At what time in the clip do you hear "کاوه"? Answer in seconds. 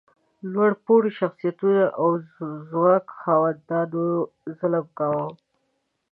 4.97-5.27